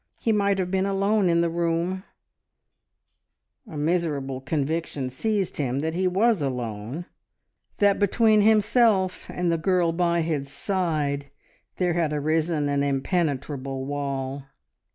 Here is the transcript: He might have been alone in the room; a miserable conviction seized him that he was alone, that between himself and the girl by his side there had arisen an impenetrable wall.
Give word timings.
He 0.19 0.31
might 0.31 0.57
have 0.57 0.71
been 0.71 0.87
alone 0.87 1.29
in 1.29 1.41
the 1.41 1.49
room; 1.51 2.03
a 3.67 3.77
miserable 3.77 4.41
conviction 4.41 5.11
seized 5.11 5.57
him 5.57 5.81
that 5.81 5.93
he 5.93 6.07
was 6.07 6.41
alone, 6.41 7.05
that 7.77 7.99
between 7.99 8.41
himself 8.41 9.29
and 9.29 9.51
the 9.51 9.59
girl 9.59 9.91
by 9.91 10.21
his 10.21 10.51
side 10.51 11.29
there 11.75 11.93
had 11.93 12.13
arisen 12.13 12.67
an 12.67 12.81
impenetrable 12.81 13.85
wall. 13.85 14.45